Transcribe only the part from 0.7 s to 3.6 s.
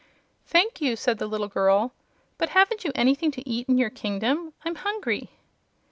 you," said the little girl. "But haven't you anything to